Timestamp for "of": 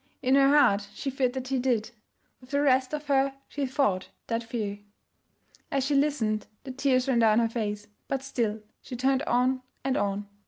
2.91-3.05